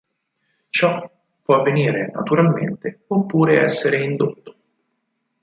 [0.69, 1.07] Ciò
[1.43, 4.55] può avvenire naturalmente oppure essere indotto.